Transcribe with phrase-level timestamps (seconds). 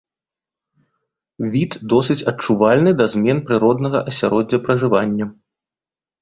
[1.55, 5.25] Від досыць адчувальны да змен прыроднага асяроддзя пражывання.